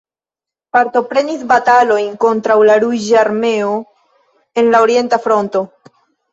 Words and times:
Partoprenis 0.77 1.43
batalojn 1.51 2.09
kontraŭ 2.25 2.57
la 2.71 2.79
Ruĝa 2.85 3.21
Armeo 3.27 3.71
en 4.63 4.75
la 4.75 4.85
orienta 4.91 5.25
fronto. 5.31 5.67